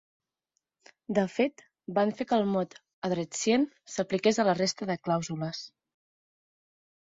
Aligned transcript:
De 1.17 1.25
fet, 1.33 1.63
van 1.97 2.13
fer 2.21 2.27
que 2.31 2.39
el 2.41 2.47
mot 2.55 2.73
"a 3.09 3.13
dretcient" 3.13 3.69
s'apliqués 3.97 4.43
a 4.43 4.49
la 4.51 4.59
resta 4.65 4.91
de 4.95 4.99
clàusules. 5.05 5.63